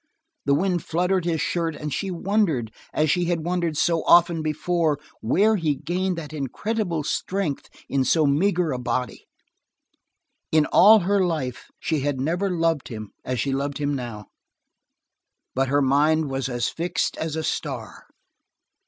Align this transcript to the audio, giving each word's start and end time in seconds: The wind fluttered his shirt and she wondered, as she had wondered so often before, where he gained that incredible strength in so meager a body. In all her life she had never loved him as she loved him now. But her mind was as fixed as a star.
The 0.45 0.55
wind 0.55 0.83
fluttered 0.83 1.25
his 1.25 1.41
shirt 1.41 1.75
and 1.75 1.93
she 1.93 2.09
wondered, 2.09 2.73
as 2.91 3.11
she 3.11 3.25
had 3.25 3.45
wondered 3.45 3.77
so 3.77 4.03
often 4.05 4.41
before, 4.41 4.97
where 5.19 5.57
he 5.57 5.75
gained 5.75 6.17
that 6.17 6.33
incredible 6.33 7.03
strength 7.03 7.69
in 7.87 8.03
so 8.03 8.25
meager 8.25 8.71
a 8.71 8.79
body. 8.79 9.27
In 10.51 10.65
all 10.65 11.01
her 11.01 11.23
life 11.23 11.67
she 11.79 11.99
had 11.99 12.19
never 12.19 12.49
loved 12.49 12.87
him 12.87 13.11
as 13.23 13.39
she 13.39 13.51
loved 13.53 13.77
him 13.77 13.93
now. 13.93 14.25
But 15.53 15.67
her 15.67 15.83
mind 15.83 16.31
was 16.31 16.49
as 16.49 16.67
fixed 16.67 17.15
as 17.17 17.35
a 17.35 17.43
star. 17.43 18.07